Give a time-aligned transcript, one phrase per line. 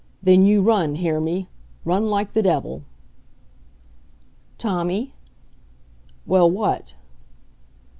[0.23, 1.47] Then you run hear me?
[1.85, 2.81] Run like the devil"
[4.57, 5.13] "Tommy"
[6.25, 6.95] "Well, what?"